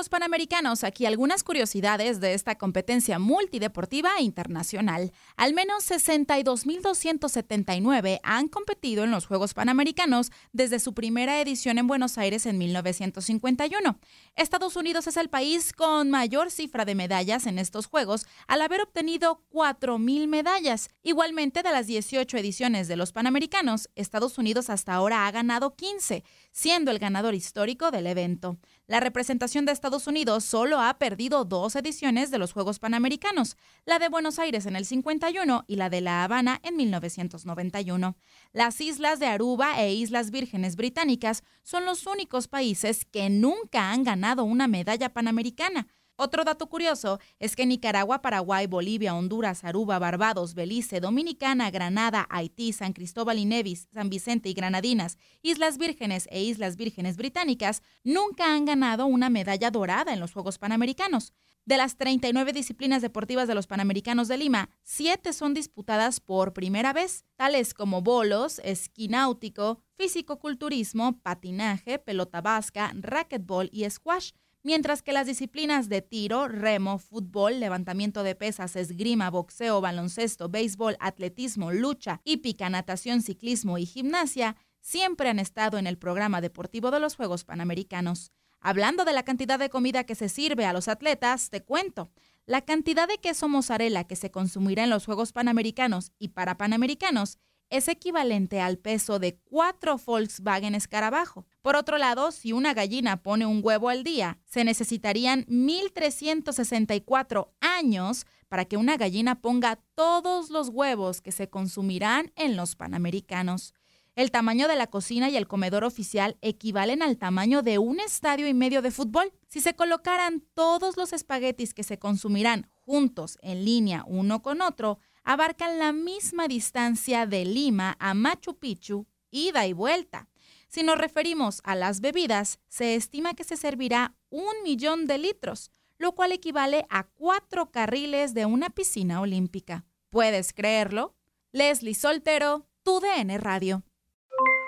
[0.00, 5.12] Juegos Panamericanos, aquí algunas curiosidades de esta competencia multideportiva e internacional.
[5.36, 12.16] Al menos 62.279 han competido en los Juegos Panamericanos desde su primera edición en Buenos
[12.16, 13.98] Aires en 1951.
[14.36, 18.80] Estados Unidos es el país con mayor cifra de medallas en estos Juegos, al haber
[18.80, 20.88] obtenido 4.000 medallas.
[21.02, 26.24] Igualmente, de las 18 ediciones de los Panamericanos, Estados Unidos hasta ahora ha ganado 15,
[26.52, 28.56] siendo el ganador histórico del evento.
[28.86, 33.98] La representación de Estados Unidos solo ha perdido dos ediciones de los Juegos Panamericanos, la
[33.98, 38.16] de Buenos Aires en el 51 y la de La Habana en 1991.
[38.52, 44.04] Las islas de Aruba e Islas Vírgenes Británicas son los únicos países que nunca han
[44.04, 45.88] ganado una medalla panamericana.
[46.22, 52.74] Otro dato curioso es que Nicaragua, Paraguay, Bolivia, Honduras, Aruba, Barbados, Belice, Dominicana, Granada, Haití,
[52.74, 58.54] San Cristóbal y Nevis, San Vicente y Granadinas, Islas Vírgenes e Islas Vírgenes Británicas nunca
[58.54, 61.32] han ganado una medalla dorada en los Juegos Panamericanos.
[61.64, 66.92] De las 39 disciplinas deportivas de los Panamericanos de Lima, siete son disputadas por primera
[66.92, 74.32] vez, tales como bolos, esquí náutico, físico-culturismo, patinaje, pelota vasca, racquetball y squash
[74.62, 80.96] mientras que las disciplinas de tiro, remo, fútbol, levantamiento de pesas, esgrima, boxeo, baloncesto, béisbol,
[81.00, 87.00] atletismo, lucha, hípica, natación, ciclismo y gimnasia siempre han estado en el programa deportivo de
[87.00, 88.32] los Juegos Panamericanos.
[88.60, 92.10] Hablando de la cantidad de comida que se sirve a los atletas, te cuento.
[92.44, 97.38] La cantidad de queso mozzarella que se consumirá en los Juegos Panamericanos y para Panamericanos
[97.70, 101.46] es equivalente al peso de cuatro Volkswagen Escarabajo.
[101.62, 108.26] Por otro lado, si una gallina pone un huevo al día, se necesitarían 1.364 años
[108.48, 113.72] para que una gallina ponga todos los huevos que se consumirán en los Panamericanos.
[114.16, 118.48] El tamaño de la cocina y el comedor oficial equivalen al tamaño de un estadio
[118.48, 119.32] y medio de fútbol.
[119.46, 124.98] Si se colocaran todos los espaguetis que se consumirán juntos en línea uno con otro,
[125.24, 130.28] abarcan la misma distancia de Lima a Machu Picchu, ida y vuelta.
[130.68, 135.72] Si nos referimos a las bebidas, se estima que se servirá un millón de litros,
[135.98, 139.84] lo cual equivale a cuatro carriles de una piscina olímpica.
[140.08, 141.14] ¿Puedes creerlo?
[141.52, 143.82] Leslie Soltero, tu DN Radio.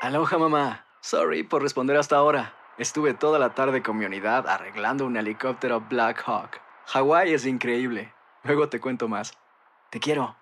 [0.00, 0.86] Aloha mamá.
[1.00, 2.54] Sorry por responder hasta ahora.
[2.78, 6.60] Estuve toda la tarde con mi unidad arreglando un helicóptero Black Hawk.
[6.86, 8.12] Hawái es increíble.
[8.42, 9.32] Luego te cuento más.
[9.90, 10.41] Te quiero.